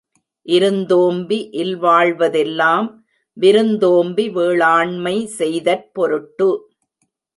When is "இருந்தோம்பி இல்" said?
0.45-1.75